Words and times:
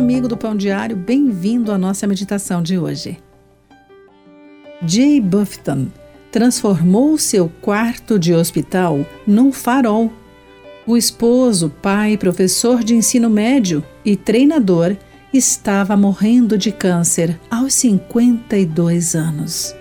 do 0.00 0.38
Pão 0.38 0.56
Diário, 0.56 0.96
bem-vindo 0.96 1.70
à 1.70 1.76
nossa 1.76 2.06
meditação 2.06 2.62
de 2.62 2.78
hoje. 2.78 3.18
Jay 4.86 5.20
Buffton 5.20 5.88
transformou 6.30 7.18
seu 7.18 7.52
quarto 7.60 8.18
de 8.18 8.32
hospital 8.32 9.04
num 9.26 9.52
farol. 9.52 10.10
O 10.86 10.96
esposo, 10.96 11.70
pai, 11.82 12.16
professor 12.16 12.82
de 12.82 12.94
ensino 12.94 13.28
médio 13.28 13.84
e 14.02 14.16
treinador 14.16 14.96
estava 15.30 15.94
morrendo 15.94 16.56
de 16.56 16.72
câncer 16.72 17.38
aos 17.50 17.74
52 17.74 19.14
anos. 19.14 19.76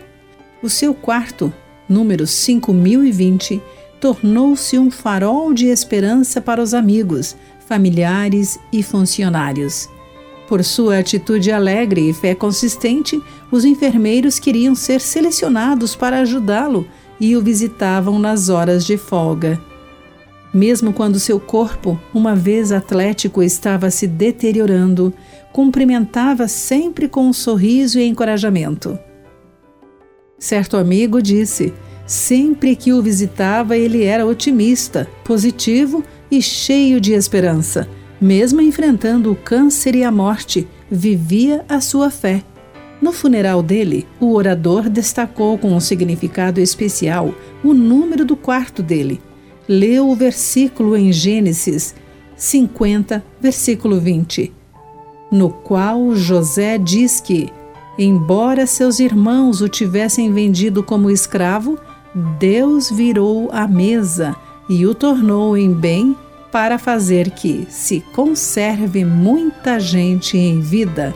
O 0.61 0.69
seu 0.69 0.93
quarto, 0.93 1.53
número 1.87 2.27
5020, 2.27 3.61
tornou-se 4.01 4.77
um 4.77 4.91
farol 4.91 5.53
de 5.53 5.67
esperança 5.67 6.41
para 6.41 6.61
os 6.61 6.73
amigos, 6.73 7.37
familiares 7.65 8.59
e 8.73 8.83
funcionários. 8.83 9.87
Por 10.51 10.65
sua 10.65 10.97
atitude 10.97 11.49
alegre 11.49 12.09
e 12.09 12.13
fé 12.13 12.35
consistente, 12.35 13.23
os 13.49 13.63
enfermeiros 13.63 14.37
queriam 14.37 14.75
ser 14.75 14.99
selecionados 14.99 15.95
para 15.95 16.19
ajudá-lo 16.19 16.85
e 17.21 17.37
o 17.37 17.41
visitavam 17.41 18.19
nas 18.19 18.49
horas 18.49 18.85
de 18.85 18.97
folga. 18.97 19.57
Mesmo 20.53 20.91
quando 20.91 21.21
seu 21.21 21.39
corpo, 21.39 21.97
uma 22.13 22.35
vez 22.35 22.73
atlético, 22.73 23.41
estava 23.41 23.89
se 23.89 24.05
deteriorando, 24.05 25.13
cumprimentava 25.53 26.49
sempre 26.49 27.07
com 27.07 27.27
um 27.27 27.31
sorriso 27.31 27.97
e 27.97 28.05
encorajamento. 28.05 28.99
Certo 30.37 30.75
amigo 30.75 31.21
disse: 31.21 31.73
sempre 32.05 32.75
que 32.75 32.91
o 32.91 33.01
visitava, 33.01 33.77
ele 33.77 34.03
era 34.03 34.25
otimista, 34.25 35.07
positivo 35.23 36.03
e 36.29 36.41
cheio 36.41 36.99
de 36.99 37.13
esperança 37.13 37.87
mesmo 38.21 38.61
enfrentando 38.61 39.31
o 39.31 39.35
câncer 39.35 39.95
e 39.95 40.03
a 40.03 40.11
morte, 40.11 40.67
vivia 40.89 41.65
a 41.67 41.81
sua 41.81 42.11
fé. 42.11 42.43
No 43.01 43.11
funeral 43.11 43.63
dele, 43.63 44.07
o 44.19 44.35
orador 44.35 44.87
destacou 44.87 45.57
com 45.57 45.73
um 45.73 45.79
significado 45.79 46.61
especial 46.61 47.33
o 47.63 47.73
número 47.73 48.23
do 48.23 48.35
quarto 48.35 48.83
dele. 48.83 49.19
Leu 49.67 50.07
o 50.07 50.15
versículo 50.15 50.95
em 50.95 51.11
Gênesis 51.11 51.95
50, 52.35 53.23
versículo 53.39 53.99
20, 53.99 54.53
no 55.31 55.49
qual 55.49 56.15
José 56.15 56.77
diz 56.77 57.19
que, 57.19 57.49
embora 57.97 58.67
seus 58.67 58.99
irmãos 58.99 59.61
o 59.61 59.69
tivessem 59.69 60.31
vendido 60.31 60.83
como 60.83 61.09
escravo, 61.09 61.79
Deus 62.37 62.91
virou 62.91 63.49
a 63.51 63.67
mesa 63.67 64.35
e 64.69 64.85
o 64.85 64.93
tornou 64.93 65.57
em 65.57 65.71
bem 65.71 66.15
para 66.51 66.77
fazer 66.77 67.31
que 67.31 67.65
se 67.69 68.01
conserve 68.13 69.05
muita 69.05 69.79
gente 69.79 70.37
em 70.37 70.59
vida. 70.59 71.15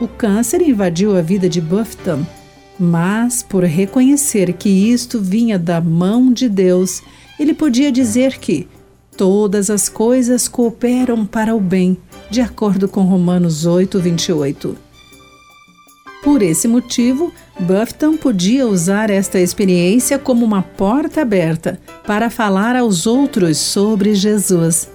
O 0.00 0.08
câncer 0.08 0.60
invadiu 0.60 1.16
a 1.16 1.22
vida 1.22 1.48
de 1.48 1.60
Buffton, 1.60 2.26
mas 2.78 3.42
por 3.42 3.64
reconhecer 3.64 4.52
que 4.52 4.68
isto 4.68 5.20
vinha 5.20 5.58
da 5.58 5.80
mão 5.80 6.32
de 6.32 6.48
Deus, 6.48 7.02
ele 7.38 7.54
podia 7.54 7.90
dizer 7.90 8.38
que 8.38 8.68
todas 9.16 9.70
as 9.70 9.88
coisas 9.88 10.46
cooperam 10.48 11.24
para 11.24 11.54
o 11.54 11.60
bem, 11.60 11.96
de 12.30 12.40
acordo 12.40 12.88
com 12.88 13.02
Romanos 13.02 13.64
8, 13.64 13.98
28. 13.98 14.85
Por 16.26 16.42
esse 16.42 16.66
motivo, 16.66 17.32
Buffton 17.56 18.16
podia 18.16 18.66
usar 18.66 19.10
esta 19.10 19.38
experiência 19.38 20.18
como 20.18 20.44
uma 20.44 20.60
porta 20.60 21.22
aberta 21.22 21.78
para 22.04 22.28
falar 22.28 22.74
aos 22.74 23.06
outros 23.06 23.58
sobre 23.58 24.12
Jesus. 24.12 24.90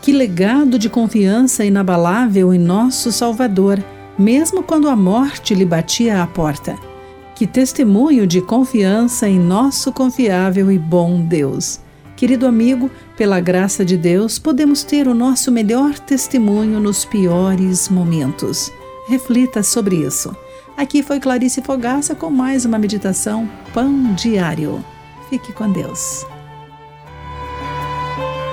Que 0.00 0.10
legado 0.10 0.78
de 0.78 0.88
confiança 0.88 1.66
inabalável 1.66 2.54
em 2.54 2.58
nosso 2.58 3.12
Salvador, 3.12 3.78
mesmo 4.18 4.62
quando 4.62 4.88
a 4.88 4.96
morte 4.96 5.54
lhe 5.54 5.66
batia 5.66 6.22
à 6.22 6.26
porta. 6.26 6.78
Que 7.34 7.46
testemunho 7.46 8.26
de 8.26 8.40
confiança 8.40 9.28
em 9.28 9.38
nosso 9.38 9.92
confiável 9.92 10.72
e 10.72 10.78
bom 10.78 11.20
Deus. 11.20 11.78
Querido 12.16 12.46
amigo, 12.46 12.90
pela 13.18 13.38
graça 13.38 13.84
de 13.84 13.98
Deus, 13.98 14.38
podemos 14.38 14.82
ter 14.82 15.06
o 15.06 15.14
nosso 15.14 15.52
melhor 15.52 15.98
testemunho 15.98 16.80
nos 16.80 17.04
piores 17.04 17.90
momentos. 17.90 18.72
Reflita 19.12 19.62
sobre 19.62 19.96
isso. 19.96 20.34
Aqui 20.74 21.02
foi 21.02 21.20
Clarice 21.20 21.60
Fogaça 21.60 22.14
com 22.14 22.30
mais 22.30 22.64
uma 22.64 22.78
meditação 22.78 23.46
Pão 23.74 24.14
Diário. 24.14 24.82
Fique 25.28 25.52
com 25.52 25.70
Deus. 25.70 26.24